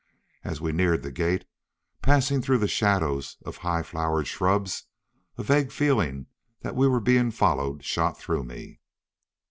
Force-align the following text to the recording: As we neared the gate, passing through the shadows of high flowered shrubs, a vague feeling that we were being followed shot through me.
As 0.43 0.59
we 0.59 0.71
neared 0.71 1.03
the 1.03 1.11
gate, 1.11 1.45
passing 2.01 2.41
through 2.41 2.57
the 2.57 2.67
shadows 2.67 3.37
of 3.45 3.57
high 3.57 3.83
flowered 3.83 4.25
shrubs, 4.25 4.85
a 5.37 5.43
vague 5.43 5.71
feeling 5.71 6.25
that 6.61 6.75
we 6.75 6.87
were 6.87 6.99
being 6.99 7.29
followed 7.29 7.85
shot 7.85 8.17
through 8.17 8.45
me. 8.45 8.79